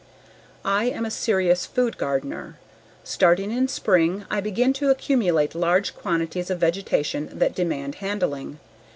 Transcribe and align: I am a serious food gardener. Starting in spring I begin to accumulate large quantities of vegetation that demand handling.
I 0.65 0.85
am 0.85 1.05
a 1.05 1.11
serious 1.11 1.67
food 1.67 1.95
gardener. 1.99 2.57
Starting 3.03 3.51
in 3.51 3.67
spring 3.67 4.25
I 4.31 4.41
begin 4.41 4.73
to 4.73 4.89
accumulate 4.89 5.53
large 5.53 5.93
quantities 5.95 6.49
of 6.49 6.59
vegetation 6.59 7.29
that 7.37 7.53
demand 7.53 7.93
handling. 8.01 8.57